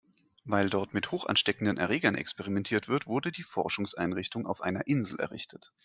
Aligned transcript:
Weil 0.45 0.71
dort 0.71 0.95
mit 0.95 1.11
hochansteckenden 1.11 1.77
Erregern 1.77 2.15
experimentiert 2.15 2.87
wird, 2.87 3.05
wurde 3.05 3.31
die 3.31 3.43
Forschungseinrichtung 3.43 4.47
auf 4.47 4.59
einer 4.61 4.87
Insel 4.87 5.19
errichtet. 5.19 5.71